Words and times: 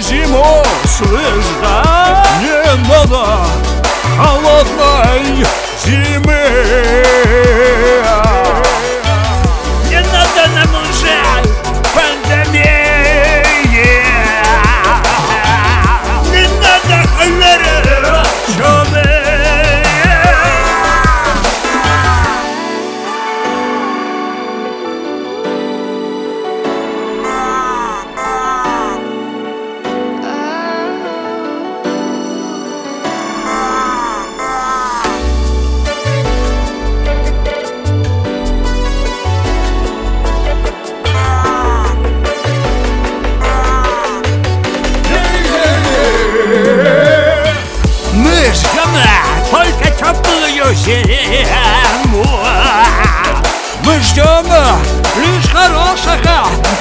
зиму. 0.00 0.64
Слышь, 0.84 1.50
да? 1.62 2.24
Не 2.40 2.88
надо 2.88 3.24
холодной 4.16 5.46
зимы. 5.84 6.42
Не 9.88 10.00
надо 10.00 10.42
нам 10.54 10.74
уже 10.82 11.18
пандемии 11.94 12.69
зиму 50.74 52.24
Мы 53.84 54.00
ждем 54.00 54.46
лишь 55.16 55.50
хороших 55.50 56.20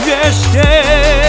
вестей 0.06 1.29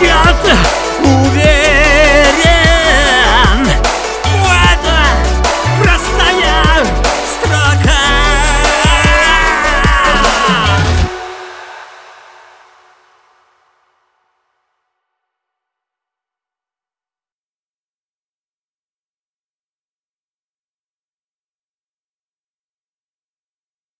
Fiat 0.00 0.59